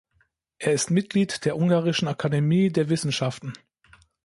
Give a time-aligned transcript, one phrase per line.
[0.57, 3.53] Er ist Mitglied der Ungarischen Akademie der Wissenschaften.